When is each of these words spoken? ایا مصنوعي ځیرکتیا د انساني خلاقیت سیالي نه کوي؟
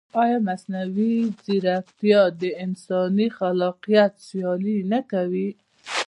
ایا 0.21 0.37
مصنوعي 0.47 1.15
ځیرکتیا 1.43 2.21
د 2.41 2.43
انساني 2.63 3.27
خلاقیت 3.37 4.13
سیالي 4.27 4.77
نه 4.91 4.99
کوي؟ 5.11 5.49